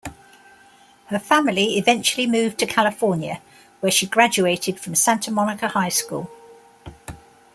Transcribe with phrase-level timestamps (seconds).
[1.09, 3.39] Her family eventually moved to California,
[3.81, 6.27] where she graduated from Santa Monica High School.